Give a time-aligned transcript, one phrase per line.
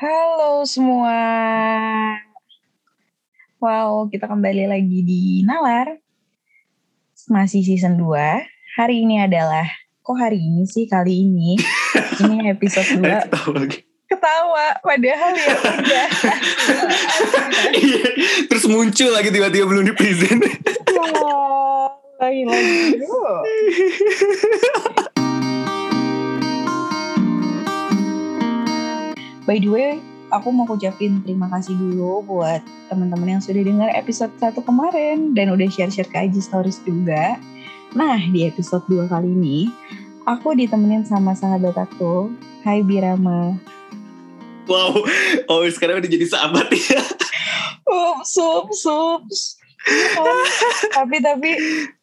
[0.00, 1.12] Halo semua.
[3.60, 6.00] Wow, kita kembali lagi di Nalar.
[7.28, 8.16] Masih season 2.
[8.80, 9.68] Hari ini adalah,
[10.00, 11.60] kok hari ini sih kali ini?
[12.24, 13.28] ini episode 2.
[13.28, 13.84] Tahu lagi.
[14.08, 16.08] Ketawa, padahal ya udah.
[17.76, 18.04] Iya,
[18.48, 20.40] Terus muncul lagi tiba-tiba belum di present.
[20.96, 21.92] Wah,
[22.24, 23.04] lagi-lagi.
[29.50, 29.98] By the way,
[30.30, 35.50] aku mau ucapin terima kasih dulu buat teman-teman yang sudah dengar episode 1 kemarin dan
[35.50, 37.34] udah share-share ke IG Stories juga.
[37.98, 39.66] Nah, di episode 2 kali ini,
[40.22, 42.30] aku ditemenin sama sahabat aku.
[42.62, 43.58] Hai Birama.
[44.70, 45.02] Wow,
[45.50, 47.02] oh sekarang udah jadi sahabat ya.
[47.90, 49.40] Ups, ups, ups.
[50.94, 51.50] tapi tapi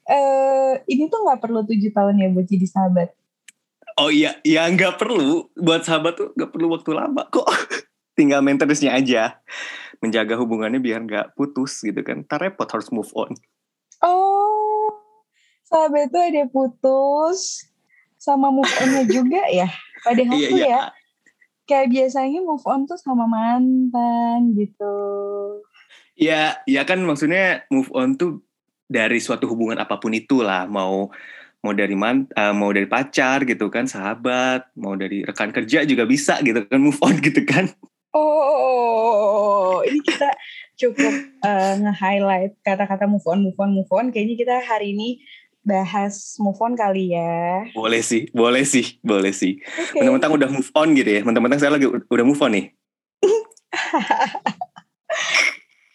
[0.04, 3.16] eh ini tuh nggak perlu tujuh tahun ya buat jadi sahabat.
[3.98, 7.50] Oh iya, ya nggak perlu buat sahabat tuh nggak perlu waktu lama kok.
[8.18, 9.42] Tinggal maintenance-nya aja,
[10.02, 12.22] menjaga hubungannya biar nggak putus gitu kan.
[12.26, 13.34] Ntar repot harus move on.
[14.06, 14.94] Oh,
[15.66, 17.66] sahabat tuh ada putus
[18.22, 19.70] sama move on-nya juga ya.
[20.06, 20.70] Padahal Iya tuh iya.
[20.70, 20.82] ya
[21.68, 24.96] kayak biasanya move on tuh sama mantan gitu.
[26.18, 28.42] Ya, ya kan maksudnya move on tuh
[28.90, 31.12] dari suatu hubungan apa pun itulah, mau
[31.68, 36.08] mau dari man, eh, mau dari pacar gitu kan, sahabat, mau dari rekan kerja juga
[36.08, 37.68] bisa gitu kan move on gitu kan.
[38.16, 40.32] Oh, ini kita
[40.80, 41.12] cukup
[41.44, 44.16] eh, nge-highlight kata-kata move on, move on, move on.
[44.16, 45.20] Kayaknya kita hari ini
[45.68, 47.68] bahas move on kali ya.
[47.76, 49.60] Boleh sih, boleh sih, boleh sih.
[49.60, 50.00] Oke.
[50.00, 52.72] Mentang-mentang udah move on gitu ya, mentang-mentang saya lagi udah move on nih.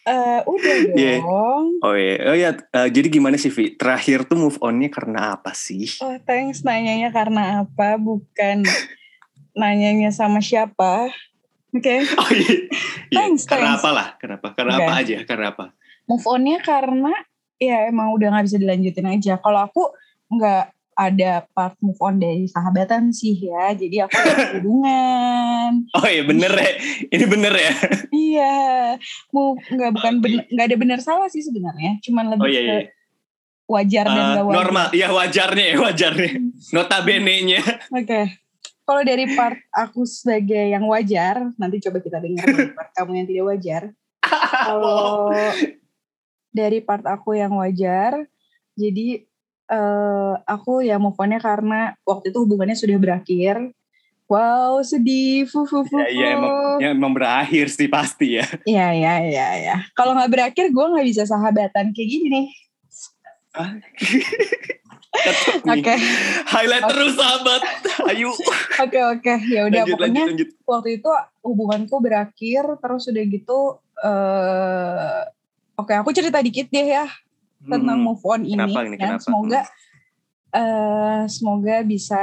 [0.03, 1.19] Eh, udah Iya.
[1.19, 1.65] dong.
[1.79, 2.49] Oh iya, oh iya.
[2.51, 3.73] eh, jadi gimana sih Vi?
[3.73, 5.87] Terakhir tuh move onnya karena apa sih?
[5.99, 8.67] Oh, thanks nanyanya karena apa, bukan
[9.53, 11.07] nanyanya sama siapa.
[11.71, 12.03] Oke.
[12.19, 12.67] Oh iya,
[13.09, 13.81] Iya, Thanks, karena thanks.
[13.81, 14.07] apa lah?
[14.17, 14.47] Kenapa?
[14.53, 14.83] Karena Oke.
[14.83, 15.17] apa aja?
[15.23, 15.65] Karena apa?
[16.03, 17.13] Move on-nya karena
[17.55, 19.39] ya emang udah nggak bisa dilanjutin aja.
[19.39, 19.83] Kalau aku
[20.29, 20.63] nggak
[20.95, 23.71] ada part move on dari sahabatan sih ya.
[23.71, 24.13] Jadi aku
[24.57, 25.71] hubungan.
[25.95, 26.71] Oh iya bener ya,
[27.07, 27.73] ini bener ya.
[28.09, 28.55] Iya,
[29.29, 31.97] mau nggak bukan bener- nggak ada benar salah sih sebenarnya.
[32.01, 32.79] Cuman lebih Oh iya ke iya.
[33.65, 34.57] wajar dan Eh, nggak wajar.
[34.59, 36.31] normal, ya wajarnya ya wajarnya.
[36.71, 37.61] Notabene-nya.
[37.89, 38.21] Oke.
[38.83, 43.27] Kalau dari part aku sebagai yang wajar, nanti coba kita dengar dari part kamu yang
[43.27, 43.81] tidak wajar.
[44.53, 45.31] Kalau
[46.49, 48.27] dari part aku yang wajar,
[48.73, 49.23] jadi
[49.69, 53.71] eh, aku ya move on-nya karena waktu itu hubungannya sudah berakhir.
[54.27, 55.45] Wow, sedih.
[55.45, 58.47] Fuh, fuh, fuh, Ya, ya emang, ya emang berakhir sih pasti ya.
[58.65, 59.75] Iya, iya, iya, iya.
[59.93, 62.47] Kalau nggak berakhir, gue nggak bisa sahabatan kayak gini nih.
[63.53, 63.83] Nih.
[65.69, 65.93] Oke,
[66.49, 66.91] Highlight Oke.
[66.91, 67.61] terus sahabat.
[68.09, 68.33] Ayo.
[68.81, 69.33] oke, oke.
[69.45, 70.49] Ya udah, Lanjut, pokoknya lanjut, lanjut.
[70.65, 71.09] waktu itu
[71.45, 73.59] hubunganku berakhir terus udah gitu
[74.03, 75.21] eh
[75.77, 77.05] oke aku cerita dikit deh ya
[77.65, 78.05] tentang Hmm.
[78.05, 79.23] move on ini Kenapa ini, dan kenapa?
[79.23, 79.61] semoga
[80.53, 82.21] eh semoga bisa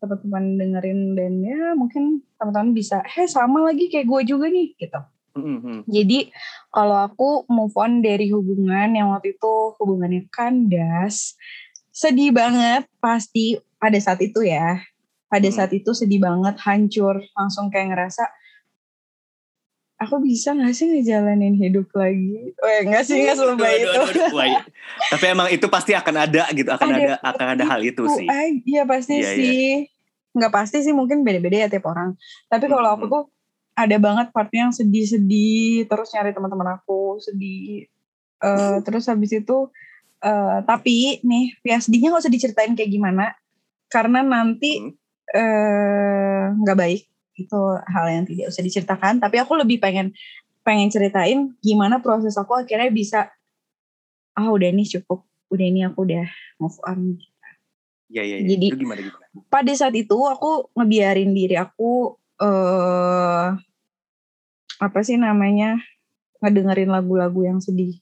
[0.00, 2.04] teman-teman dengerin dan ya mungkin
[2.34, 5.80] teman-teman bisa eh sama lagi kayak gue juga nih gitu Hmm, hmm.
[5.86, 6.26] jadi
[6.68, 11.38] kalau aku move on dari hubungan yang waktu itu hubungannya kandas
[11.90, 14.82] sedih banget pasti pada saat itu ya
[15.30, 15.54] pada Hmm.
[15.54, 18.26] saat itu sedih banget hancur langsung kayak ngerasa
[20.00, 24.64] aku bisa gak sih ngejalanin hidup lagi Weh enggak sih Aduh, selebay itu aduh.
[25.12, 28.26] Tapi emang itu pasti akan ada gitu, akan ada, akan ada hal itu sih.
[28.64, 29.36] Iya pasti Iya, iya.
[29.36, 29.68] sih
[30.30, 32.14] nggak pasti sih mungkin beda-beda ya tiap orang
[32.46, 33.12] tapi kalau aku Hmm.
[33.12, 33.24] tuh
[33.74, 37.86] ada banget partnya yang sedih-sedih terus nyari teman-teman aku sedih
[38.40, 39.68] Eh, terus habis itu
[40.22, 43.36] eh, tapi nih ya sedihnya nggak usah diceritain kayak gimana
[43.86, 44.94] karena nanti Hmm.
[45.34, 47.00] eh, nggak baik
[47.40, 50.12] itu hal yang tidak usah diceritakan tapi aku lebih pengen
[50.60, 53.32] pengen ceritain gimana proses aku akhirnya bisa
[54.32, 56.24] ah udah ini cukup udah ini aku udah
[56.56, 57.16] move on
[58.10, 58.48] Iya, iya, iya.
[58.50, 59.24] Jadi- Itu gimana, gimana?
[59.46, 63.48] pada saat itu aku ngebiarin diri aku eh
[64.80, 65.78] apa sih namanya
[66.40, 68.00] ngedengerin lagu-lagu yang sedih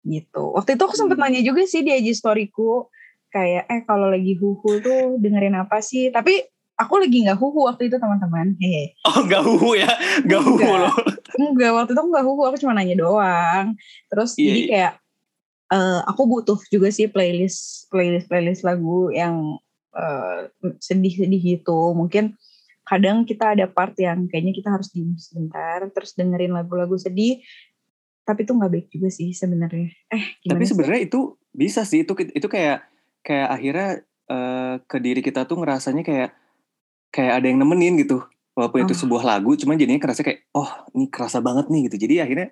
[0.00, 0.54] gitu.
[0.54, 1.28] Waktu itu aku sempet Hmm.
[1.28, 2.88] nanya juga sih di IG storyku
[3.28, 6.08] kayak eh kalau lagi huhu tuh dengerin apa sih?
[6.08, 6.40] Tapi
[6.84, 8.54] aku lagi nggak huhu waktu itu teman-teman.
[8.60, 8.92] Hehe.
[9.08, 9.90] Oh, enggak huhu ya.
[10.20, 10.94] Enggak huhu loh.
[11.34, 13.74] Enggak, waktu itu aku nggak huhu, aku cuma nanya doang.
[14.12, 14.68] Terus Iya, jadi iya.
[14.70, 14.92] kayak
[15.74, 19.58] eh, aku butuh juga sih playlist playlist playlist lagu yang
[19.96, 21.96] eh, sedih-sedih gitu.
[21.96, 22.36] Mungkin
[22.84, 27.40] kadang kita ada part yang kayaknya kita harus diem sebentar, terus dengerin lagu-lagu sedih.
[28.24, 29.92] Tapi itu nggak baik juga sih sebenarnya.
[30.08, 32.04] Eh, Tapi sebenarnya itu bisa sih.
[32.04, 32.84] Itu itu kayak
[33.24, 33.90] kayak akhirnya
[34.28, 36.30] eh, ke diri kita tuh ngerasanya kayak
[37.14, 38.18] kayak ada yang nemenin gitu.
[38.54, 39.00] walaupun itu Oh.
[39.00, 42.48] sebuah lagu cuman jadinya kerasa kayak oh ini kerasa banget nih gitu jadi akhirnya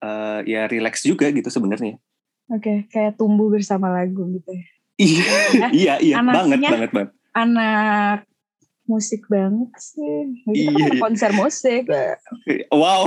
[0.00, 1.98] eh, ya relax juga gitu sebenarnya
[2.48, 4.64] Oke, kayak tumbuh bersama lagu gitu ya.
[4.96, 5.26] iya
[5.82, 8.26] iya iya banget banget banget Anak
[8.84, 10.02] musik banget sih.
[10.42, 10.98] Kita kan Iya, anak iya.
[10.98, 11.82] konser musik.
[12.74, 13.06] wow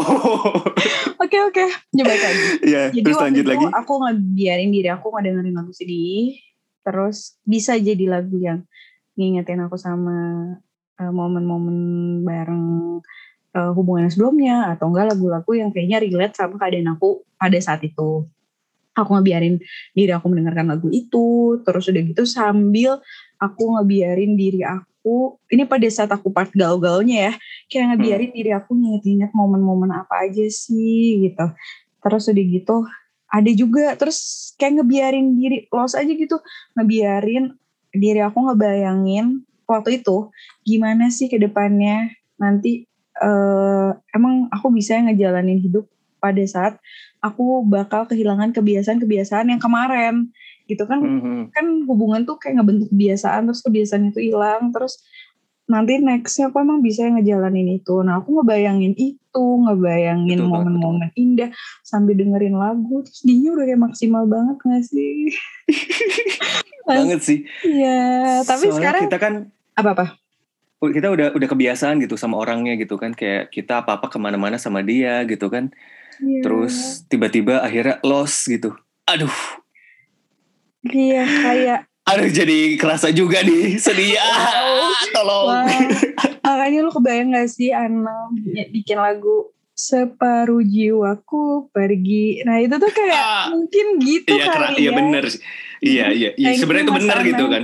[1.23, 2.45] Oke oke, coba lagi.
[2.63, 6.39] ya Jadi terus lanjut itu lagi aku ngebiarin diri aku ngedengerin lagu sedih.
[6.81, 8.63] Terus bisa jadi lagu yang
[9.13, 10.15] ngingetin aku sama
[10.99, 11.77] eh, momen-momen
[12.25, 12.65] bareng
[13.53, 17.81] eh, hubungan yang sebelumnya atau enggak lagu-lagu yang kayaknya relate sama keadaan aku pada saat
[17.85, 18.27] itu.
[18.93, 19.57] Aku ngebiarin
[19.97, 23.01] diri aku mendengarkan lagu itu, terus udah gitu sambil
[23.41, 27.33] aku ngebiarin diri aku, ini pada saat aku part gaul-gaulnya ya,
[27.73, 31.45] kayak ngebiarin diri aku nginget-nginget momen-momen apa aja sih gitu.
[32.05, 32.77] Terus udah gitu
[33.33, 36.37] ada juga terus kayak ngebiarin diri los aja gitu,
[36.77, 37.57] ngebiarin
[37.89, 40.29] diri aku ngebayangin waktu itu
[40.63, 42.85] gimana sih ke depannya nanti
[43.19, 45.85] eh, emang aku bisa ngejalanin hidup
[46.17, 46.79] pada saat
[47.19, 50.31] aku bakal kehilangan kebiasaan-kebiasaan yang kemarin
[50.65, 51.51] gitu kan Mhm.
[51.51, 55.03] kan hubungan tuh kayak ngebentuk kebiasaan terus kebiasaan itu hilang terus
[55.63, 58.03] nanti nextnya aku emang bisa ngejalanin itu.
[58.03, 61.49] Nah aku ngebayangin itu ngebayangin Betul momen-momen indah
[61.81, 65.31] sambil dengerin lagu terus dinya udah kayak maksimal banget gak sih?
[66.89, 67.39] Banget sih.
[67.63, 69.33] Iya tapi Soalnya sekarang kita kan
[69.73, 70.05] apa apa
[70.83, 73.15] kita udah udah kebiasaan gitu sama orangnya gitu kan.
[73.15, 75.71] Kayak kita apa apa ke mana-mana sama dia gitu kan.
[76.19, 78.75] Terus tiba-tiba akhirnya lost gitu.
[79.07, 79.31] Aduh.
[80.83, 85.67] Iya kayak aduh jadi kerasa juga nih sedih ah, tolong Wah,
[86.45, 88.27] makanya lu kebayang gak sih Ana
[88.69, 92.45] bikin lagu separuh jiwaku pergi.
[92.45, 93.45] Nah itu tuh kayak Ah.
[93.49, 94.91] mungkin gitu iya kali iya ya.
[94.93, 95.41] bener sih
[95.81, 97.63] iya iya iya sebenarnya itu bener gitu kan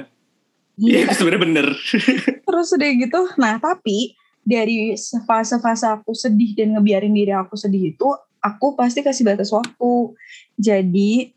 [0.76, 0.96] Iya.
[0.96, 1.68] iya sebenarnya bener
[2.48, 8.08] Terus udah gitu, nah tapi dari fase-fase aku sedih dan ngebiarin diri aku sedih itu,
[8.40, 10.16] aku pasti kasih batas waktu.
[10.56, 11.36] Jadi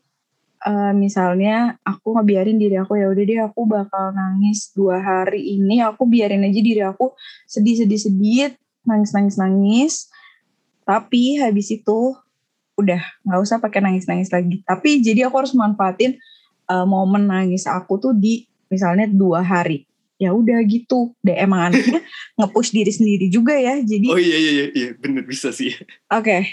[0.67, 5.83] eh, misalnya aku ngebiarin diri aku ya udah deh aku bakal nangis dua hari ini,
[5.83, 7.13] aku biarin aja diri aku
[7.51, 8.55] sedih-sedih-sedih,
[8.87, 10.11] nangis-nangis-nangis.
[10.83, 12.17] Tapi habis itu
[12.75, 14.63] udah nggak usah pakai nangis-nangis lagi.
[14.65, 16.19] Tapi jadi aku harus manfaatin
[16.71, 19.85] eh, momen nangis aku tuh di misalnya dua hari
[20.23, 21.99] ya udah gitu deh emang anaknya
[22.39, 25.75] nge-push diri sendiri juga ya jadi oh oke iya iya iya iya bener bisa sih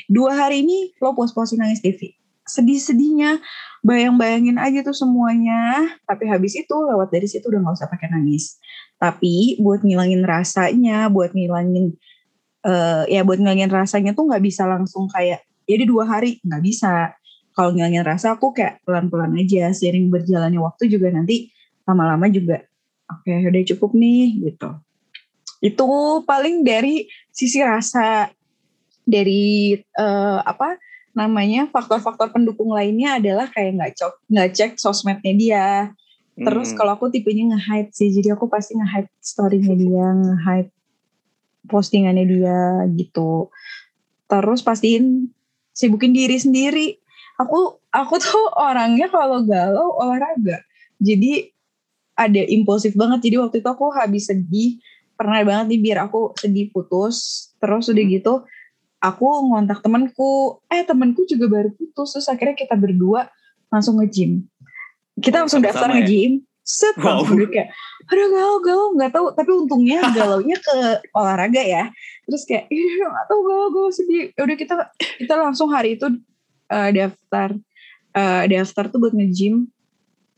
[0.09, 2.18] dua hari ini lo pos-posin nangis TV
[2.49, 3.37] sedih-sedihnya
[3.85, 5.93] bayang-bayangin aja tuh semuanya.
[6.03, 8.57] Tapi habis itu lewat dari situ udah nggak usah pakai nangis.
[8.97, 11.95] Tapi buat ngilangin rasanya buat ngilangin
[12.59, 17.13] eh ya buat ngilangin rasanya tuh nggak bisa langsung kayak jadi dua hari nggak bisa.
[17.53, 21.53] Kalau ngilangin rasa aku kayak pelan-pelan aja seiring berjalannya waktu juga nanti
[21.87, 22.65] lama-lama juga
[23.09, 24.69] oke udah cukup nih gitu.
[25.59, 25.87] Itu
[26.23, 28.31] paling dari sisi rasa
[29.03, 30.77] dari eh, apa
[31.17, 35.67] namanya faktor-faktor pendukung lainnya adalah kayak nggak cek nggak cek sosmednya dia.
[36.39, 36.77] Terus Hmm.
[36.79, 40.71] kalau aku tipenya nge-hype sih jadi aku pasti nge-hype story-nya dia nge-hype
[41.67, 42.59] postingannya dia
[42.95, 43.51] gitu.
[44.29, 45.29] Terus pastiin
[45.75, 46.87] sibukin diri sendiri.
[47.39, 50.63] Aku aku tuh orangnya kalau galau olahraga.
[50.99, 51.51] Jadi
[52.15, 53.31] ada impulsif banget.
[53.31, 54.79] Jadi waktu itu aku habis sedih
[55.15, 57.49] pernah banget nih biar aku sedih putus.
[57.59, 58.13] Terus udah Hmm.
[58.15, 58.33] gitu
[58.99, 60.59] aku ngontak temanku.
[60.67, 63.27] Eh temanku juga baru putus terus akhirnya kita berdua
[63.67, 64.43] langsung nge-gym.
[65.15, 65.95] Kita Oh, langsung daftar ya?
[65.97, 66.33] nge-gym.
[66.61, 67.25] Set Wow.
[67.25, 67.69] langsung dia kayak
[68.05, 69.27] aduh galau galau nggak tahu.
[69.33, 70.75] Tapi untungnya galaunya ke
[71.11, 71.83] olahraga ya.
[72.23, 74.29] Terus kayak ih nggak tahu galau galau sedih.
[74.31, 74.73] Ya udah kita
[75.17, 76.05] kita langsung hari itu
[76.69, 77.57] eh, daftar
[78.13, 79.65] eh, daftar tuh buat nge-gym.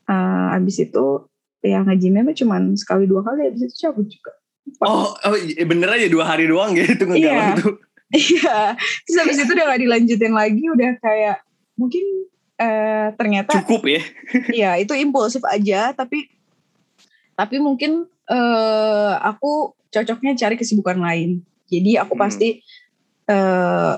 [0.05, 1.05] Eh, abis itu
[1.61, 4.31] ya nge-gymnya mah cuman sekali dua kali abis itu cabut juga.
[4.79, 7.59] Oh, oh iya, bener aja dua hari doang gitu ngegalau Iya.
[7.59, 7.75] tuh
[8.11, 8.75] Iya,
[9.07, 11.37] terus habis itu udah gak dilanjutin lagi, udah kayak
[11.79, 12.27] mungkin
[12.59, 14.01] eh, ternyata cukup ya
[14.51, 16.27] ya itu impulsif aja, tapi
[17.39, 21.41] tapi mungkin eh, aku cocoknya cari kesibukan lain.
[21.71, 22.23] Jadi aku Hmm.
[22.27, 22.59] pasti
[23.31, 23.93] eh,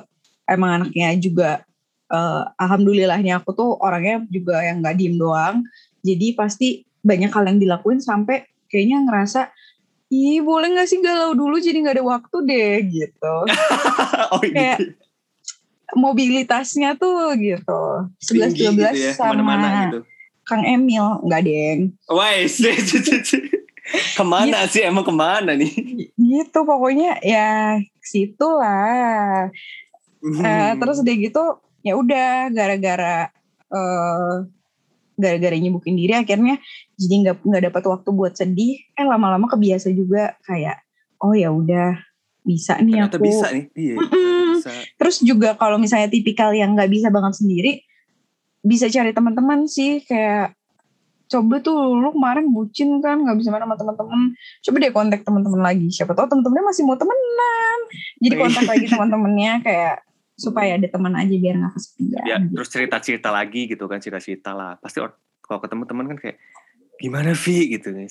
[0.46, 1.65] emang anaknya juga
[2.13, 5.65] eh, alhamdulillahnya aku tuh orangnya juga yang nggak diem doang.
[6.05, 9.50] Jadi pasti banyak hal yang dilakuin sampai kayaknya ngerasa
[10.13, 13.36] Ih boleh gak sih galau dulu jadi gak ada waktu deh gitu.
[14.34, 15.03] oh Kayak gitu
[15.93, 17.82] mobilitasnya tuh gitu.
[18.17, 20.00] 11 Tinggi 12 gitu ya sama ke mana-mana gitu
[20.43, 21.96] Kang Emil enggak deng.
[22.12, 22.60] Wais,
[24.20, 25.72] ke mana sih emang ke mana nih?
[26.20, 29.48] Gitu pokoknya ya situ lah.
[30.20, 30.43] Hmm.
[30.43, 31.43] Eh, terus udah gitu
[31.84, 33.32] ya udah gara-gara
[33.72, 34.36] eh
[35.13, 36.60] gara-gara nyibukin diri akhirnya
[37.00, 38.84] jadi nggak nggak dapat waktu buat sedih.
[39.00, 40.84] Eh lama-lama kebiasa juga kayak
[41.24, 42.03] oh ya udah
[42.44, 43.26] bisa nih Ternyata aku.
[43.26, 43.66] bisa nih.
[43.74, 43.96] Iya.
[44.54, 44.72] Bisa.
[44.96, 47.84] Terus juga kalau misalnya tipikal yang nggak bisa banget sendiri,
[48.60, 50.56] bisa cari teman-teman sih kayak
[51.26, 55.66] coba tuh lu kemarin bucin kan nggak bisa main sama teman-teman coba deh kontak teman-teman
[55.66, 57.80] lagi siapa tahu teman-temannya masih mau temenan
[58.22, 59.96] jadi kontak lagi teman-temannya kayak
[60.44, 64.78] supaya ada teman aja biar nggak kesepian Ya, terus cerita-cerita lagi gitu kan, cerita-cerita lah.
[64.78, 65.02] Pasti
[65.40, 66.38] kalau ketemu teman kan kayak
[66.96, 68.08] gimana Vi gitu nih.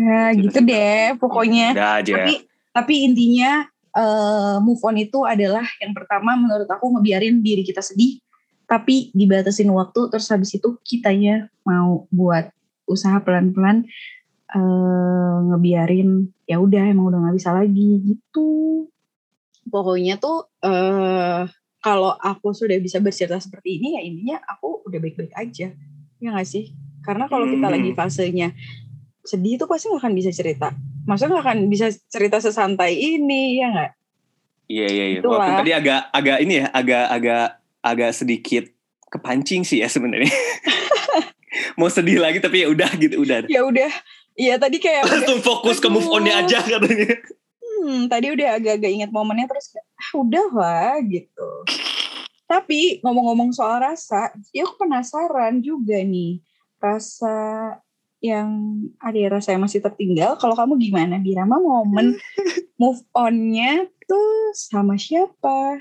[0.00, 2.12] ya gitu deh pokoknya Udah aja.
[2.14, 2.34] tapi
[2.70, 8.22] tapi intinya eh, move on itu adalah yang pertama menurut aku ngebiarin diri kita sedih
[8.70, 12.54] tapi dibatasin waktu terus habis itu kitanya mau buat
[12.86, 13.82] usaha pelan-pelan
[14.50, 18.50] eh, ngebiarin ya udah emang udah nggak bisa lagi gitu.
[19.70, 21.46] Pokoknya tuh eh
[21.80, 25.70] kalau aku sudah bisa bercerita seperti ini ya intinya aku udah baik-baik aja.
[26.20, 26.74] Ya nggak sih?
[27.06, 27.74] Karena kalau kita Hmm.
[27.74, 28.52] lagi fasenya
[29.24, 30.74] sedih itu pasti nggak akan bisa cerita
[31.10, 33.92] maksudnya nggak akan bisa cerita sesantai ini ya nggak
[34.70, 35.18] Iya iya iya.
[35.18, 35.42] Itulah.
[35.42, 37.46] Walaupun tadi agak agak ini ya, agak agak
[37.82, 38.64] agak sedikit
[39.10, 40.30] kepancing sih ya sebenarnya.
[41.78, 43.50] Mau sedih lagi tapi ya udah gitu udah.
[43.50, 43.90] ya udah
[44.38, 47.18] iya tadi kayak udah, Langsung fokus ke move on-nya aja katanya.
[47.58, 51.50] hmm, tadi udah agak-agak ingat momennya terus ah udah lah gitu
[52.50, 56.42] tapi ngomong-ngomong soal rasa ya aku penasaran juga nih
[56.82, 57.36] rasa
[58.20, 58.48] yang
[59.00, 62.20] ada rasa yang masih tertinggal kalau kamu gimana Birama momen
[62.80, 65.80] move on-nya tuh sama siapa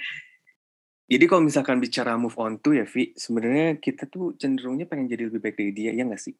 [1.10, 5.26] Jadi kalau misalkan bicara move on tuh ya Vi, sebenarnya kita tuh cenderungnya pengen jadi
[5.26, 6.38] lebih baik dari dia, ya nggak sih?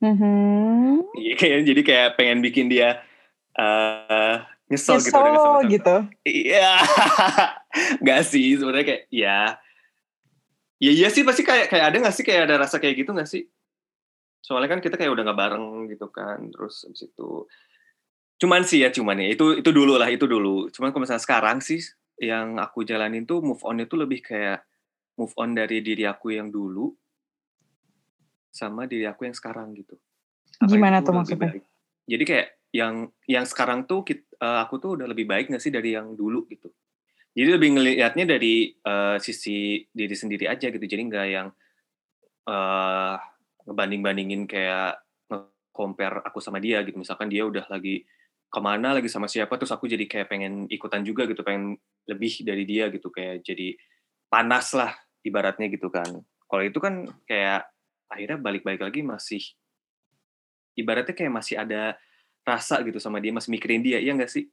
[0.00, 1.04] Mhm.
[1.14, 3.04] Iya kayak jadi kayak pengen bikin dia
[3.54, 4.36] eh
[4.72, 5.12] nyesel, gitu.
[5.12, 5.68] Nyesel dengan sama-sama.
[5.70, 6.70] gitu Iya,
[8.02, 9.38] nggak sih sebenarnya kayak ya,
[10.80, 13.28] ya iya sih pasti kayak kayak ada nggak sih kayak ada rasa kayak gitu nggak
[13.28, 13.44] sih?
[14.44, 17.48] Soalnya kan kita kayak udah nggak bareng gitu kan, terus habis itu,
[18.44, 20.68] cuman sih ya cuman ya itu itu dulu lah itu dulu.
[20.68, 21.80] Cuman kalau misalnya sekarang sih
[22.20, 24.60] yang aku jalanin tuh move on itu lebih kayak
[25.16, 26.92] move on dari diri aku yang dulu
[28.52, 29.96] sama diri aku yang sekarang gitu.
[30.60, 31.56] Apa Gimana tuh maksudnya?
[31.56, 31.64] baik.
[32.04, 35.72] Jadi kayak yang yang sekarang tuh kit- eh, aku tuh udah lebih baik gak sih
[35.72, 36.68] dari yang dulu gitu.
[37.34, 40.84] Jadi lebih ngelihatnya dari eh, sisi diri sendiri aja gitu.
[40.84, 41.48] Jadi nggak yang
[42.44, 43.16] eh
[43.64, 46.96] ngebanding-bandingin kayak nge-compare aku sama dia gitu.
[47.00, 48.04] Misalkan dia udah lagi
[48.48, 51.74] ke mana lagi sama siapa terus aku jadi kayak pengen ikutan juga gitu pengen
[52.06, 53.10] lebih dari dia gitu.
[53.10, 53.74] Kayak jadi
[54.28, 54.92] panas lah
[55.24, 56.22] ibaratnya gitu kan.
[56.46, 57.66] Kalau itu kan kayak
[58.06, 59.42] akhirnya balik-balik lagi masih
[60.78, 61.98] ibaratnya kayak masih ada
[62.44, 63.98] rasa gitu sama dia masih mikirin dia.
[63.98, 64.46] Iya nggak sih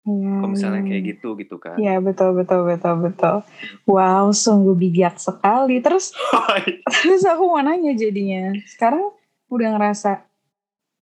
[0.00, 3.36] Iya, kalau misalnya kayak gitu gitu kan Iya betul betul betul betul.
[3.84, 5.84] Wow sungguh bijak sekali.
[5.84, 6.16] Terus
[7.04, 8.56] terus aku mau nanya jadinya.
[8.64, 9.12] Sekarang
[9.52, 10.24] udah ngerasa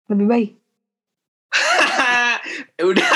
[0.09, 0.51] lebih baik.
[2.91, 3.13] udah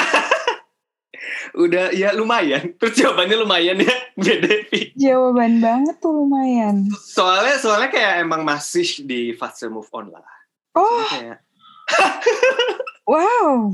[1.54, 4.90] udah ya lumayan terus jawabannya lumayan ya beda Vi.
[4.98, 6.90] Jawaban banget tuh lumayan.
[6.98, 10.26] soalnya soalnya kayak emang masih di fase move on lah
[10.74, 11.38] Oh Soalnya kayak
[13.06, 13.70] wow.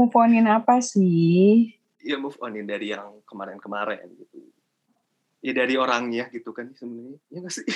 [0.00, 1.76] Move onin apa sih?
[2.00, 4.40] ya move onin dari yang kemarin-kemarin gitu
[5.44, 7.68] ya dari orangnya gitu kan sebenarnya ya nggak sih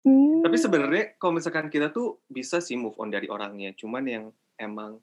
[0.00, 4.24] Hmm, tapi sebenarnya kalau misalkan kita tuh bisa sih move on dari orangnya cuman yang
[4.56, 4.96] emang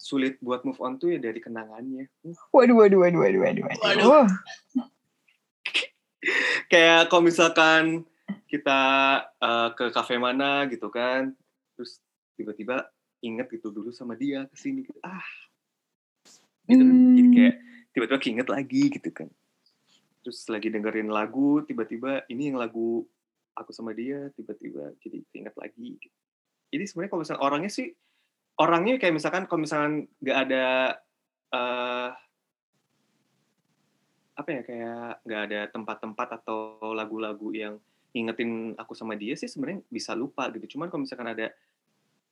[0.00, 2.08] sulit buat move on tuh ya dari kenangannya
[2.48, 3.64] Waduh waduh waduh waduh waduh.
[3.68, 3.84] waduh.
[3.84, 4.26] Waduh.
[6.72, 8.08] kayak kalau misalkan
[8.48, 8.80] kita
[9.44, 11.36] eh, ke kafe mana gitu kan
[11.76, 12.00] terus
[12.40, 12.88] tiba-tiba
[13.20, 15.20] inget gitu dulu sama dia ke sini gitu ah
[16.70, 17.34] gitu kan jadi Hmm.
[17.36, 17.54] kayak
[17.90, 19.28] tiba-tiba keinget lagi gitu kan
[20.20, 23.02] terus lagi dengerin lagu tiba-tiba ini yang lagu
[23.56, 26.16] aku sama dia tiba-tiba jadi keinget lagi gitu.
[26.70, 27.88] jadi sebenarnya kalau misalnya orangnya sih
[28.60, 30.64] orangnya kayak misalkan kalau misalkan nggak ada
[31.50, 32.10] eh
[34.40, 37.76] apa ya kayak nggak ada tempat-tempat atau lagu-lagu yang
[38.16, 41.52] ngingetin aku sama dia sih sebenarnya bisa lupa gitu cuman kalau misalkan ada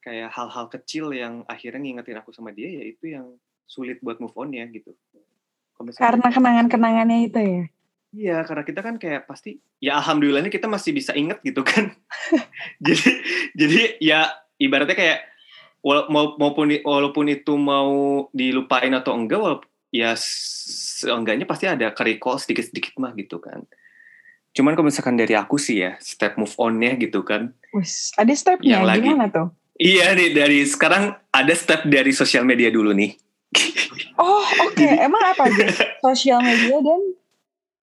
[0.00, 3.36] kayak hal-hal kecil yang akhirnya ngingetin aku sama dia ya itu yang
[3.68, 4.96] sulit buat move on ya gitu
[5.94, 7.62] Karena kenangan-kenangannya itu ya.
[8.08, 11.92] Iya, karena kita kan kayak pasti ya alhamdulillahnya kita masih bisa inget gitu kan.
[12.86, 13.08] jadi
[13.54, 14.20] jadi ya
[14.58, 15.18] ibaratnya kayak
[15.78, 17.92] wala- mau- maupun walaupun itu mau
[18.32, 23.62] dilupain atau enggak walaupun ya seenggaknya pasti ada ke recall sedikit-sedikit mah gitu kan.
[24.50, 27.54] Cuman kalau misalkan dari aku sih ya step move on-nya gitu kan.
[27.70, 29.00] Wis, ada stepnya Yang lagi.
[29.04, 29.48] gimana tuh?
[29.78, 33.14] Iya nih dari sekarang ada step dari sosial media dulu nih.
[34.14, 35.66] Oh oke, emang apa aja?
[36.04, 37.00] Sosial media dan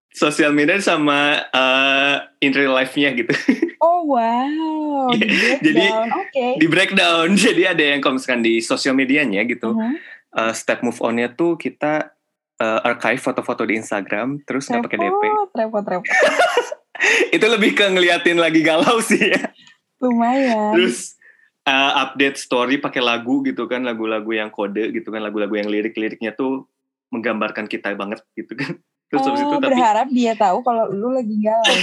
[0.08, 3.32] Sosial media sama eh, in real life-nya gitu.
[3.84, 5.28] oh wow, di
[5.60, 6.08] Jadi- breakdown.
[6.14, 6.46] Oke.
[6.56, 9.92] di breakdown jadi ada yang kalau misalkan di sosial medianya gitu Mhm.
[10.32, 12.16] uh, step move onnya tuh kita
[12.56, 15.22] uh, archive foto-foto di Instagram terus nggak pakai DP.
[15.52, 16.04] Repot, repot.
[17.30, 19.52] itu lebih ke ngeliatin lagi galau sih ya.
[19.98, 20.72] Lumayan.
[20.74, 21.15] Terus
[21.66, 26.32] uh, update story pakai lagu gitu kan, lagu-lagu yang kode gitu kan, lagu-lagu yang lirik-liriknya
[26.32, 26.64] tuh
[27.10, 28.78] menggambarkan kita banget gitu kan.
[29.10, 31.62] Terus oh, itu tapi berharap dia tahu kalau lu lagi galau.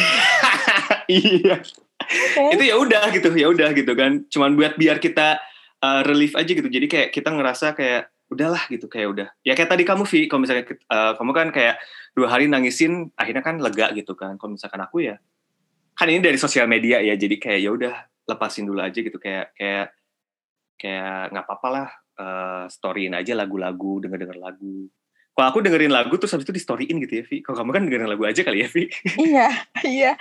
[1.08, 1.56] iya.
[2.04, 2.60] Okay.
[2.60, 4.28] Itu ya udah gitu, ya udah gitu kan.
[4.28, 5.40] Cuman buat biar kita
[5.80, 6.68] uh, relief aja gitu.
[6.68, 9.28] Jadi kayak kita ngerasa kayak udahlah gitu kayak udah.
[9.48, 11.80] Ya kayak tadi kamu Vi, kalau misalnya uh, kamu kan kayak
[12.12, 14.36] dua hari nangisin, akhirnya kan lega gitu kan.
[14.36, 15.16] Kalau misalkan aku ya,
[15.96, 17.16] kan ini dari sosial media ya.
[17.16, 17.96] Jadi kayak ya udah
[18.28, 19.92] lepasin dulu aja gitu kayak kayak
[20.80, 21.88] kayak nggak apa-apa lah
[22.20, 24.90] uh, storyin aja lagu-lagu denger denger lagu.
[25.34, 27.82] Kalau aku dengerin lagu terus habis itu di storyin gitu ya Vi kalau kamu kan
[27.90, 28.86] dengerin lagu aja kali ya Vi
[29.18, 29.50] iya
[29.82, 30.12] iya.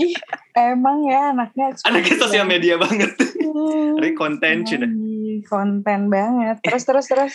[0.00, 0.16] Ih,
[0.56, 3.12] emang ya anaknya anaknya sosial media banget.
[3.36, 4.88] Hmm, konten cina
[5.44, 6.56] konten banget.
[6.64, 7.32] Terus terus terus.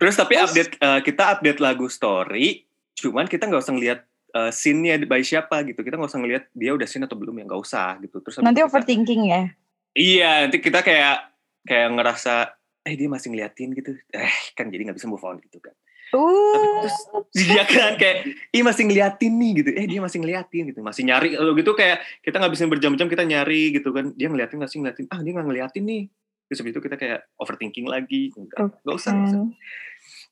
[0.00, 2.64] Terus tapi terus, update uh, kita update lagu story
[2.98, 4.00] cuman kita nggak usah ngeliat
[4.32, 5.84] uh, scene-nya by siapa gitu.
[5.84, 8.24] Kita nggak usah ngeliat dia udah scene atau belum ya nggak usah gitu.
[8.24, 9.52] Terus nanti kita, overthinking ya
[9.98, 11.34] iya nanti kita kayak
[11.66, 12.54] kayak ngerasa
[12.86, 15.74] eh dia masih ngeliatin gitu eh kan jadi nggak bisa move on gitu kan
[16.08, 16.80] Uh.
[16.80, 16.96] terus
[17.36, 19.70] dia kan kayak, ih masih ngeliatin nih gitu.
[19.76, 21.36] Eh dia masih ngeliatin gitu, masih nyari.
[21.36, 24.16] Kalau gitu kayak kita nggak bisa berjam-jam kita nyari gitu kan.
[24.16, 25.04] Dia ngeliatin masih ngeliatin.
[25.12, 26.02] Ah dia nggak ngeliatin nih.
[26.48, 28.32] Terus habis itu kita kayak overthinking lagi.
[28.32, 28.88] Enggak, okay.
[28.88, 29.40] usah, gak usah.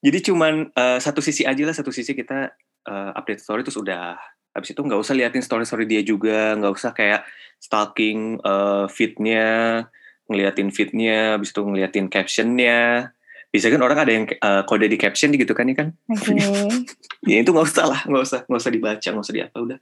[0.00, 2.56] Jadi cuman uh, satu sisi aja lah, satu sisi kita
[2.88, 4.16] uh, update story terus udah.
[4.56, 7.28] Habis itu nggak usah liatin story-story dia juga, nggak usah kayak
[7.60, 9.84] stalking uh, feednya,
[10.32, 13.12] ngeliatin feednya, habis itu ngeliatin captionnya,
[13.56, 15.88] bisa kan orang ada yang uh, kode di caption gitu kan ya kan?
[16.12, 16.36] Okay.
[17.30, 19.78] ya itu nggak usah lah nggak usah nggak usah dibaca nggak usah di apa udah.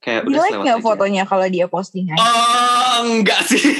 [0.00, 3.64] Kayak udah like nggak fotonya kalau dia postingan oh enggak sih.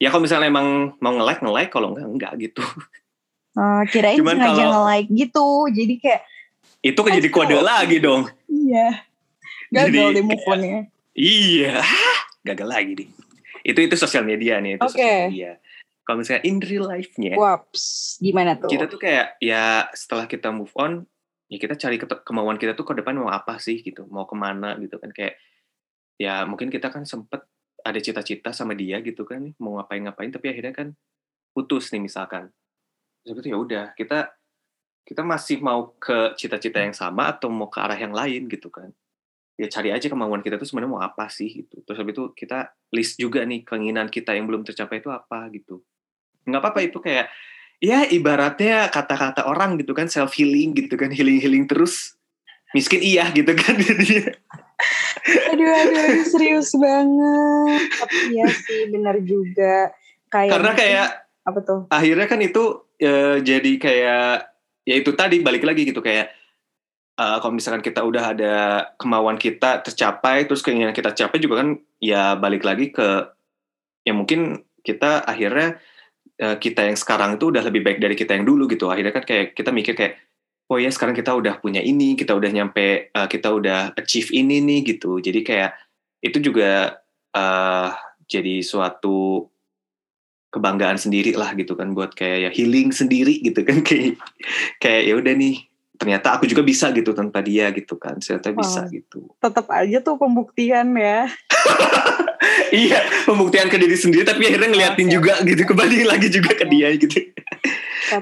[0.00, 2.64] Ya kalau misalnya emang mau nge like nge like kalau enggak enggak gitu.
[3.52, 5.48] Oh, kirain Cuman sengaja kalau, nge like gitu.
[5.76, 6.20] Jadi kayak
[6.80, 8.28] itu kan jadi kode lagi dong.
[8.48, 9.04] Iya.
[9.70, 10.60] Gagal di move on
[11.14, 11.78] iya.
[12.46, 13.10] Gagal lagi deh
[13.64, 14.92] itu itu sosial media nih itu okay.
[14.92, 15.52] sosial media.
[16.00, 18.66] Kalau misalnya in real life-nya Waps, gimana tuh?
[18.72, 21.06] Kita tuh kayak ya setelah kita move on,
[21.46, 24.34] ya kita cari ke kemauan kita tuh ke depan mau apa sih gitu, mau ke
[24.34, 25.12] mana gitu kan.
[25.14, 25.38] Kayak
[26.18, 27.46] ya mungkin kita kan sempet
[27.80, 30.88] ada cita-cita sama dia gitu kan mau ngapain-ngapain tapi akhirnya kan
[31.54, 32.50] putus nih misalkan.
[33.22, 34.34] Itu ya udah kita
[35.04, 38.94] kita masih mau ke cita-cita yang sama atau mau ke arah yang lain gitu kan.
[39.60, 41.84] Ya cari aja kemauan kita tuh sebenarnya mau apa sih gitu.
[41.84, 45.84] Terus habis itu kita list juga nih keinginan kita yang belum tercapai itu apa gitu.
[46.48, 47.28] Nggak apa-apa itu kayak
[47.80, 52.16] ya ibaratnya kata-kata orang gitu kan self healing gitu kan healing healing terus.
[52.70, 54.30] Miskin iya gitu kan jadi
[55.50, 57.82] aduh aduh serius banget.
[57.98, 59.92] Tapi ya sih benar juga.
[60.30, 61.08] Kayak karena kayak
[61.40, 61.80] apa tuh?
[61.90, 62.64] akhirnya kan itu
[63.00, 64.49] e, jadi kayak
[64.84, 66.32] ya itu tadi balik lagi gitu kayak
[67.20, 68.54] uh, kalau misalkan kita udah ada
[68.96, 73.08] kemauan kita tercapai terus keinginan kita tercapai juga kan ya balik lagi ke
[74.04, 75.76] ya mungkin kita akhirnya
[76.40, 78.88] Eh, kita yang sekarang itu udah lebih baik dari kita yang dulu gitu.
[78.88, 80.16] Akhirnya kan kayak kita mikir kayak
[80.72, 84.64] oh ya sekarang kita udah punya ini kita udah nyampe uh, kita udah achieve ini
[84.64, 85.20] nih gitu.
[85.20, 85.76] Jadi kayak
[86.24, 86.96] itu juga
[87.36, 87.92] uh,
[88.24, 89.44] jadi suatu
[90.50, 93.82] kebanggaan sendiri lah gitu kan buat kayak ya healing sendiri gitu kan.
[93.88, 94.18] Kayak
[94.82, 95.56] kayak ya udah nih
[96.00, 98.60] ternyata aku juga bisa gitu tanpa dia gitu kan ternyata wow.
[98.64, 99.30] bisa gitu.
[99.36, 101.28] Tetap aja tuh pembuktian ya.
[102.70, 105.14] Iya pembuktian ke diri sendiri tapi akhirnya ngeliatin okay.
[105.18, 107.18] juga gitu kembali lagi juga ke dia gitu.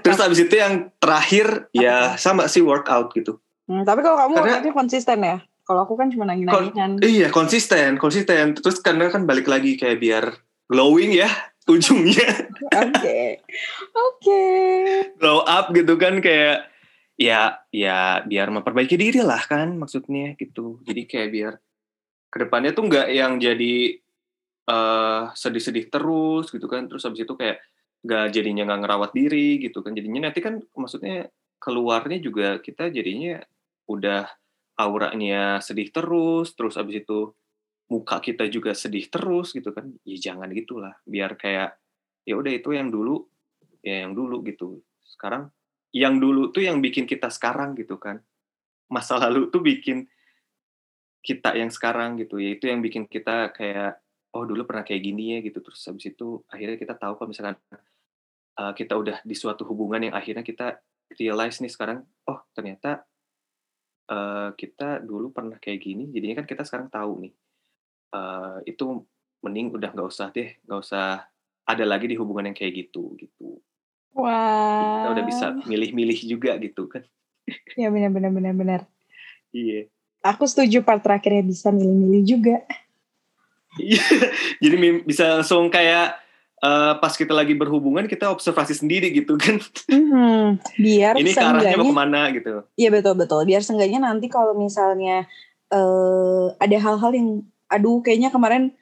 [0.01, 3.37] Terus habis itu yang terakhir ya sama sih workout gitu.
[3.69, 5.39] Hmm, tapi kalau kamu karena, konsisten ya?
[5.69, 8.57] Kalau aku kan cuma nangin nanginan kon iya konsisten konsisten.
[8.57, 10.25] Terus karena kan balik lagi kayak biar
[10.67, 11.29] glowing ya
[11.69, 12.49] ujungnya.
[12.73, 13.45] Oke.
[13.93, 14.43] Oke.
[15.21, 16.73] Glow up gitu kan kayak
[17.19, 20.81] ya ya biar memperbaiki diri lah kan maksudnya gitu.
[20.89, 21.53] Jadi kayak biar
[22.29, 24.01] ke depannya tuh nggak yang jadi
[24.69, 26.89] uh, sedih-sedih terus gitu kan.
[26.89, 27.61] Terus habis itu kayak
[28.03, 29.93] nggak jadinya nggak ngerawat diri gitu kan.
[29.93, 31.29] Jadinya nanti kan maksudnya
[31.61, 33.43] keluarnya juga kita jadinya
[33.91, 34.25] udah
[34.81, 36.57] auranya sedih terus.
[36.57, 37.35] Terus habis itu
[37.89, 39.89] muka kita juga sedih terus gitu kan.
[40.05, 41.77] Ya jangan gitulah biar kayak
[42.29, 43.25] ya udah itu yang dulu
[43.81, 44.85] ya yang dulu gitu.
[45.01, 45.49] Sekarang
[45.97, 48.21] yang dulu tuh yang bikin kita sekarang gitu kan.
[48.93, 50.05] Masa lalu tuh bikin
[51.25, 52.37] kita yang sekarang gitu.
[52.37, 53.99] Ya itu yang bikin kita kayak
[54.37, 55.65] oh dulu pernah kayak gini ya gitu.
[55.65, 57.57] Terus habis itu akhirnya kita tahu kalau misalkan
[58.61, 60.77] uh, kita udah di suatu hubungan yang akhirnya kita
[61.17, 63.01] realize nih sekarang oh ternyata
[64.13, 66.13] uh, kita dulu pernah kayak gini.
[66.13, 67.33] Jadinya kan kita sekarang tahu nih
[68.13, 69.05] uh, itu
[69.43, 71.27] mending udah nggak usah deh nggak usah
[71.69, 73.61] ada lagi di hubungan yang kayak gitu gitu
[74.19, 75.07] Wah.
[75.07, 77.07] Kita udah bisa milih-milih juga gitu kan.
[77.79, 78.81] Ya benar benar benar benar.
[79.55, 79.89] Iya.
[80.27, 82.57] Aku setuju part terakhirnya bisa milih-milih juga.
[83.79, 84.03] Iya.
[84.63, 86.19] Jadi bisa langsung kayak
[86.59, 89.63] eh, pas kita lagi berhubungan kita observasi sendiri gitu kan.
[89.87, 90.61] Mhm.
[90.83, 92.67] Biar Ini ke arahnya mau ke mana gitu.
[92.75, 93.47] iya betul betul.
[93.47, 95.31] Biar seenggaknya nanti kalau misalnya
[95.69, 98.73] eh ada hal-hal yang, aduh kayaknya kemarin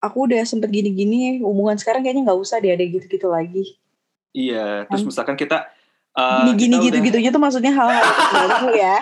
[0.00, 3.76] aku udah sempet gini-gini, hubungan sekarang kayaknya nggak usah deh ada gitu-gitu lagi.
[4.36, 4.84] Iya.
[4.92, 5.08] Terus Kan?
[5.08, 5.58] misalkan kita
[6.12, 9.00] eh, Gini-gini gitu-gitunya tuh maksudnya hal-hal ya.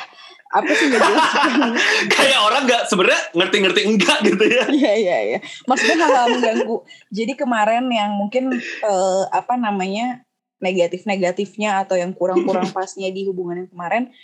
[0.55, 1.31] Apa sih nggak jelas?
[2.15, 4.65] kayak orang nggak sebenarnya ngerti-ngerti enggak gitu ya.
[4.79, 5.39] Iya iya iya.
[5.67, 6.77] Maksudnya hal-hal mengganggu.
[7.11, 10.23] Jadi kemarin yang mungkin eh, apa namanya
[10.63, 14.15] negatif-negatifnya atau yang kurang-kurang pasnya di hubungan yang kemarin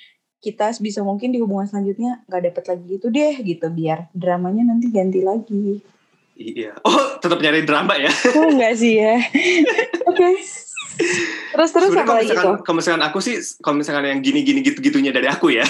[0.40, 4.88] kita bisa mungkin di hubungan selanjutnya nggak dapet lagi gitu deh gitu biar dramanya nanti
[4.88, 5.84] ganti lagi.
[6.40, 6.80] Iya.
[6.80, 8.08] Oh, tetap nyari drama ya.
[8.40, 9.20] Oh enggak sih ya.
[10.08, 10.40] Oke.
[11.50, 14.60] Terus terus Sebenarnya apa kalau lagi misalkan, kalau misalkan aku sih, kalau misalkan yang gini-gini
[14.64, 15.64] gitu-gitunya dari aku ya,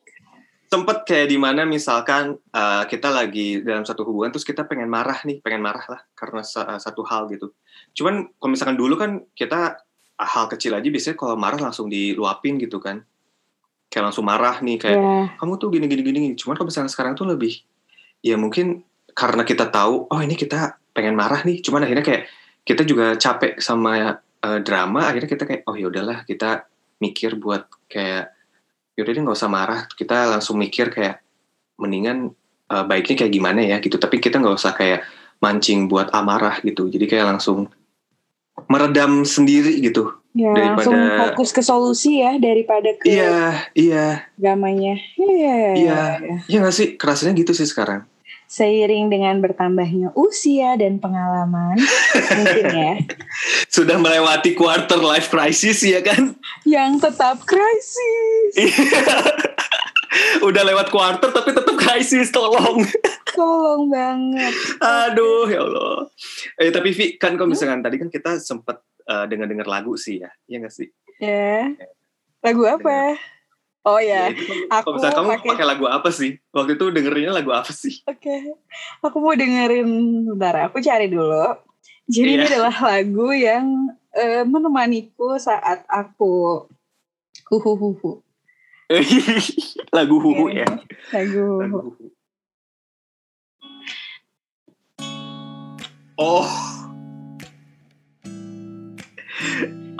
[0.72, 5.20] sempet kayak di mana misalkan uh, kita lagi dalam satu hubungan terus kita pengen marah
[5.24, 7.52] nih, pengen marah lah karena sa- satu hal gitu.
[7.96, 9.80] Cuman kalau misalkan dulu kan kita
[10.16, 13.04] hal kecil aja biasanya kalau marah langsung diluapin gitu kan.
[13.86, 15.32] Kayak langsung marah nih kayak Ya.
[15.38, 16.20] kamu tuh gini gini gini.
[16.34, 17.62] Cuman kalau misalkan sekarang tuh lebih
[18.20, 18.82] ya mungkin
[19.16, 21.62] karena kita tahu oh ini kita pengen marah nih.
[21.64, 22.28] Cuman akhirnya kayak
[22.66, 25.08] kita juga capek sama uh, drama.
[25.08, 26.66] Akhirnya kita kayak oh ya udahlah kita
[26.98, 28.32] mikir buat kayak
[28.96, 29.80] yaudah deh nggak usah marah.
[29.88, 31.22] Kita langsung mikir kayak
[31.78, 32.32] mendingan
[32.72, 33.96] uh, baiknya kayak gimana ya gitu.
[33.96, 35.06] Tapi kita nggak usah kayak
[35.40, 36.88] mancing buat amarah gitu.
[36.88, 37.68] Jadi kayak langsung
[38.68, 40.16] meredam sendiri gitu.
[40.36, 45.00] Ya, Daripada- langsung fokus ke solusi ya daripada ke Iya, iya, dramanya.
[45.16, 45.56] Iya.
[45.72, 46.00] Iya.
[46.44, 46.88] iya nggak sih?
[46.94, 48.04] Kerasanya gitu sih sekarang.
[48.46, 51.74] Seiring dengan bertambahnya usia dan pengalaman,
[52.36, 52.94] mungkin ya,
[53.66, 56.36] Sudah melewati quarter life crisis ya kan?
[56.62, 58.52] yang tetap krisis.
[60.40, 62.84] Udah lewat quarter tapi tetap krisis, tolong.
[63.26, 64.52] Tolong banget.
[64.78, 66.06] Aduh, ya Allah.
[66.56, 68.38] Eh tapi Vi, kan kalau misalkan tadi kan kita
[69.06, 70.88] sempet eh, dengar-dengar lagu sih ya, iya nggak sih?
[71.16, 71.70] Ya.
[72.42, 73.14] Lagu apa?
[73.86, 76.42] Oh Ya, ya, kan, aku kalau kamu pakai- pakai lagu apa sih?
[76.50, 78.02] Waktu itu dengerinnya lagu apa sih?
[78.02, 78.34] oke.
[78.98, 79.86] Aku mau dengerin,
[80.26, 81.54] bentar aku cari dulu.
[82.10, 82.50] Jadi ini Iya.
[82.50, 83.66] adalah lagu yang
[84.10, 86.66] eh, menemaniku saat aku
[87.46, 88.22] huhuhuhu.
[89.96, 90.66] lagu huhu Iya.
[90.66, 90.82] ya.
[91.14, 92.04] Lagu Lagu huhu.
[96.18, 96.75] Oh.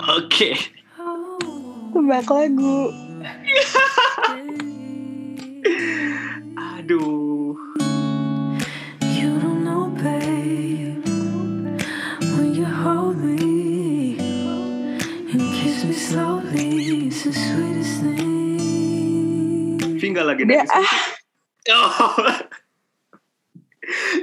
[0.07, 0.51] Oke.
[1.89, 2.91] tebak lagu.
[6.55, 7.57] Aduh.
[9.17, 11.01] You don't know, babe,
[12.37, 14.17] when you hold me
[15.27, 19.79] and kiss me slowly, it's the sweetest thing.
[19.97, 20.69] Vi nggak lagi nangis.
[20.71, 20.87] ah,
[21.67, 22.15] Oh.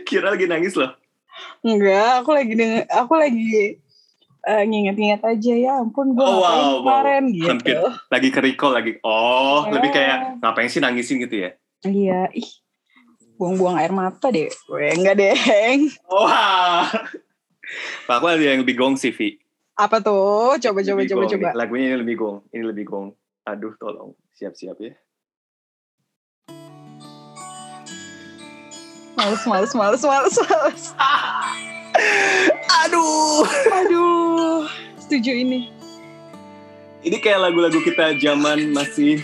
[0.08, 0.92] Kira lagi nangis loh.
[1.60, 3.80] enggak, aku lagi denger, aku lagi
[4.44, 6.72] eh, nginget-nginget aja ya ampun gue Oh, wow, wow.
[6.82, 7.48] kemarin gitu.
[7.48, 7.76] Hampir.
[8.08, 8.92] Lagi ke recall lagi.
[9.00, 9.72] Oh, Ya.
[9.76, 11.50] lebih kayak ngapain sih nangisin gitu ya?
[11.82, 12.48] Iya, ih.
[13.34, 14.46] Buang-buang air mata deh.
[14.68, 15.36] Gue enggak deh.
[16.06, 16.86] Wah.
[18.04, 19.40] Pak, aku ada yang lebih gong sih, Vi.
[19.74, 20.54] Apa tuh?
[20.60, 21.48] Coba coba Lebih coba gong coba.
[21.56, 22.36] Lagunya ini lebih gong.
[22.52, 23.06] Ini lebih gong.
[23.44, 24.14] Aduh, tolong.
[24.32, 24.92] Siap-siap ya.
[29.16, 30.84] Males males males males males.
[32.84, 33.46] Aduh.
[33.72, 34.23] Aduh.
[35.14, 35.70] Setuju ini.
[37.06, 39.22] Ini kayak lagu-lagu kita zaman masih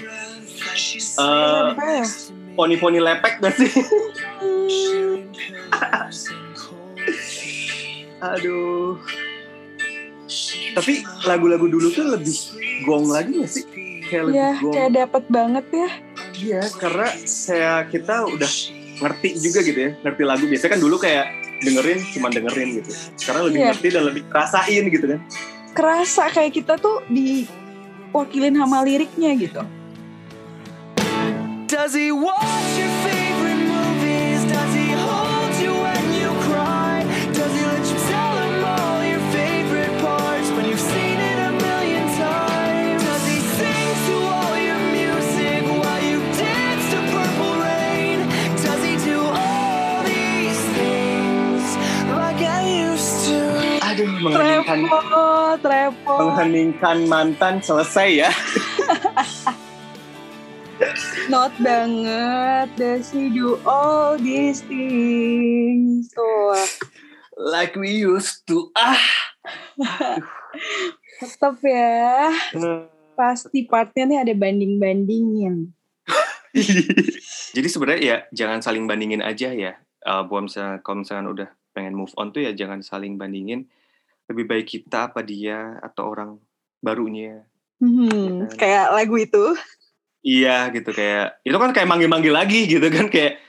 [1.18, 2.06] ya?
[2.54, 3.74] poni-poni lepek gak sih?
[8.22, 9.02] Aduh.
[10.78, 12.38] Tapi lagu-lagu dulu tuh lebih
[12.86, 13.66] gong lagi gak sih?
[14.06, 14.70] Kayak lebih Ya, gong.
[14.78, 15.90] kayak dapet banget ya.
[16.38, 18.52] Iya, karena saya kita udah
[19.02, 20.46] ngerti juga gitu ya, ngerti lagu.
[20.46, 21.26] Biasanya kan dulu kayak
[21.66, 22.94] dengerin, cuma dengerin gitu.
[23.18, 23.68] Sekarang lebih Iya.
[23.74, 25.22] ngerti dan lebih rasain gitu kan.
[25.70, 29.62] Kerasa kayak kita tuh diwakilin sama liriknya gitu.
[31.70, 32.10] Does he
[55.60, 56.18] Repot, repot.
[56.24, 58.30] mengheningkan mantan selesai ya.
[61.28, 62.72] Not banget.
[62.80, 66.08] Does he do all these things?
[66.16, 66.56] Tuh.
[67.36, 68.72] Like we used to.
[68.72, 68.96] Ah,
[71.20, 72.32] Tetap ya.
[72.56, 75.76] Eh, Pasti partnya nih ada banding-bandingin.
[77.56, 79.76] Jadi sebenarnya ya jangan saling bandingin aja ya.
[79.76, 83.68] Eh buat misalnya kalau misalkan udah pengen move on tuh ya jangan saling bandingin.
[84.30, 86.38] Lebih baik kita apa dia atau orang
[86.78, 87.42] barunya.
[87.82, 88.54] Hmm, Iya.
[88.54, 89.44] kayak lagu itu.
[90.20, 93.40] Iya gitu kayak itu kan kayak manggil-manggil lagi gitu kan kayak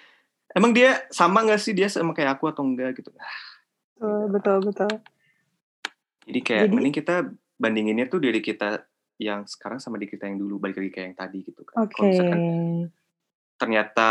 [0.56, 3.12] emang dia sama nggak sih dia sama kayak aku atau enggak gitu.
[3.12, 4.92] Betul, betul, betul.
[6.26, 7.16] Jadi kayak Jadi- mending kita
[7.60, 8.88] bandinginnya tuh diri kita
[9.22, 11.86] yang sekarang sama diri kita yang dulu balik lagi kayak yang tadi gitu kan.
[11.86, 12.42] Kalau misalkan
[13.60, 14.10] ternyata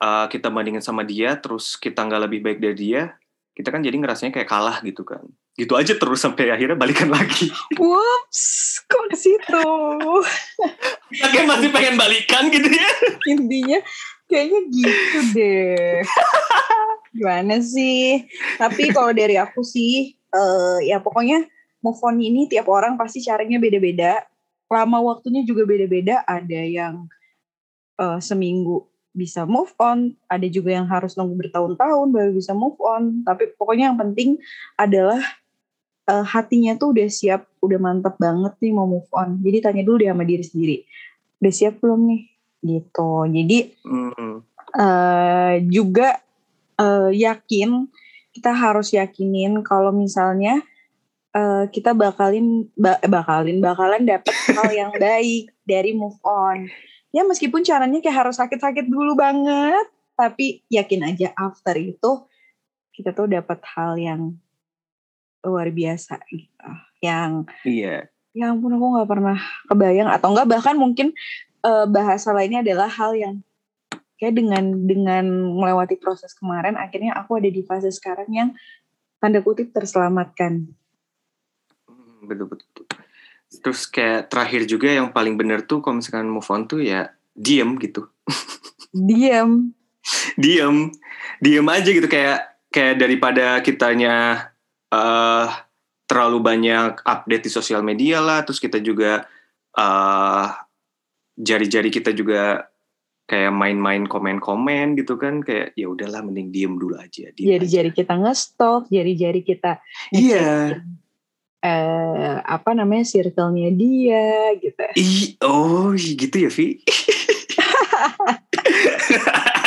[0.00, 3.02] uh, kita bandingin sama dia terus kita nggak lebih baik dari dia
[3.52, 5.26] kita kan jadi ngerasanya kayak kalah gitu kan
[5.58, 7.50] gitu aja terus sampai akhirnya balikan lagi
[7.82, 9.66] Whoops, kok ke situ?
[11.10, 12.88] kita kayak masih pengen balikan gitu ya
[13.26, 13.82] Intinya
[14.28, 16.04] kayaknya gitu deh.
[17.16, 18.28] Gimana sih?
[18.60, 21.48] Tapi kalau dari aku sih, eh, ya pokoknya
[21.80, 24.22] move on ini tiap orang pasti caranya beda-beda.
[24.68, 26.22] Lama waktunya juga beda-beda.
[26.28, 27.08] Ada yang
[27.98, 28.84] eh, seminggu
[29.16, 33.24] bisa move on, ada juga yang harus nunggu bertahun-tahun baru bisa move on.
[33.24, 34.38] Tapi pokoknya yang penting
[34.78, 35.18] adalah
[36.08, 39.38] eh, hatinya tuh udah siap, udah mantap banget nih mau move on.
[39.44, 40.76] Jadi tanya dulu deh sama diri sendiri,
[41.44, 42.22] udah siap belum nih?
[42.58, 43.10] Gitu.
[43.30, 44.34] Jadi Hmm,
[44.74, 46.18] eh juga
[46.80, 47.86] eh, yakin
[48.32, 50.64] kita harus yakinin kalau misalnya
[51.34, 56.68] eh, kita bakalin ba- bakalin bakalan dapet hal yang baik dari move on
[57.12, 59.86] ya meskipun caranya kayak harus sakit-sakit dulu banget
[60.18, 62.26] tapi yakin aja after itu
[62.92, 64.34] kita tuh dapat hal yang
[65.44, 66.68] luar biasa gitu.
[67.04, 68.10] Yang iya.
[68.34, 69.38] ya ampun aku nggak pernah
[69.70, 71.14] kebayang atau enggak bahkan mungkin
[71.62, 73.34] eh, bahasa lainnya adalah hal yang
[74.18, 75.24] kayak dengan dengan
[75.54, 78.50] melewati proses kemarin akhirnya aku ada di fase sekarang yang
[79.22, 80.66] tanda kutip terselamatkan.
[81.86, 82.86] Hmm, betul betul betul.
[83.48, 87.80] terus kayak terakhir juga yang paling bener tuh kalau misalkan move on tuh ya diem
[87.80, 88.04] gitu.
[88.92, 89.72] Diam
[90.42, 90.92] diem.
[91.38, 94.46] Diem aja gitu kayak kayak daripada kitanya
[94.88, 95.48] eh
[96.08, 98.40] terlalu banyak update di sosial media lah.
[98.44, 99.24] Terus kita juga
[99.76, 100.46] eh
[101.38, 102.66] jari-jari kita juga
[103.28, 105.44] kayak main-main komen-komen gitu kan.
[105.44, 109.78] Kayak ya udahlah mending diem dulu aja jari-jari kita nge-stalk jari-jari kita
[110.10, 110.72] Iya.
[110.72, 110.96] ngecekin,
[111.58, 114.82] eh apa namanya circle-nya dia gitu.
[114.96, 116.80] Ih, oh gitu ya Vi?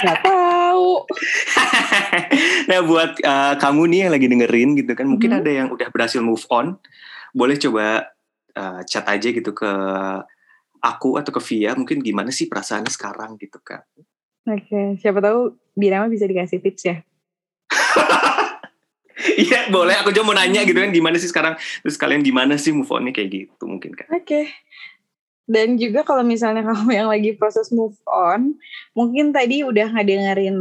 [0.02, 0.61] Tahu
[2.70, 5.40] nah buat uh, kamu nih yang lagi dengerin gitu kan mungkin Mhm.
[5.42, 6.78] ada yang udah berhasil move on
[7.32, 8.12] boleh coba
[8.54, 9.72] uh, chat aja gitu ke
[10.82, 13.86] aku atau ke Via mungkin gimana sih perasaannya sekarang gitu kan
[14.46, 16.96] oke siapa tahu Birama bisa dikasih tips ya.
[19.22, 19.94] Iya boleh.
[20.02, 21.54] Aku cuma mau nanya gitu kan gimana sih sekarang?
[21.86, 23.14] Terus kalian gimana sih move onnya?
[23.14, 24.50] Kayak gitu mungkin kan Oke.
[25.50, 28.56] Dan juga kalau misalnya kamu yang lagi proses move on,
[28.98, 30.58] mungkin tadi udah ngedengerin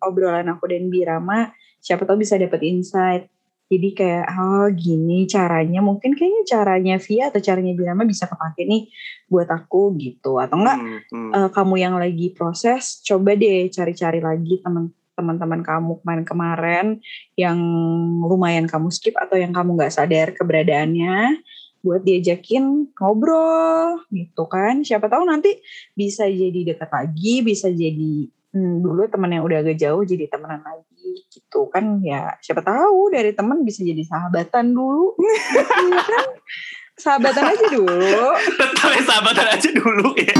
[0.00, 3.28] obrolan aku dan Birama, siapa tahu bisa dapet insight.
[3.64, 8.92] Jadi kayak, oh gini caranya, mungkin kayaknya caranya Via atau caranya Birama bisa kepake nih
[9.26, 10.36] buat aku gitu.
[10.36, 11.30] Atau enggak, Hmm, hmm.
[11.32, 16.98] eh, kamu yang lagi proses, coba deh cari-cari lagi teman teman-teman kamu kemarin-kemarin
[17.38, 17.58] yang
[18.26, 21.38] lumayan kamu skip atau yang kamu nggak sadar keberadaannya
[21.84, 24.80] buat diajakin ngobrol gitu kan.
[24.80, 25.60] Siapa tahu nanti
[25.92, 30.64] bisa jadi dekat lagi bisa jadi hmm, dulu teman yang udah agak jauh jadi temenan
[30.64, 32.00] lagi gitu kan.
[32.00, 35.12] Ya siapa tahu dari teman bisa jadi sahabatan dulu.
[35.84, 36.26] Iya kan?
[36.94, 38.26] Sahabatan aja dulu.
[38.56, 40.34] Tetap sahabatan aja dulu ya